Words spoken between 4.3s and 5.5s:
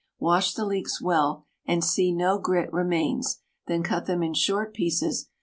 short pieces.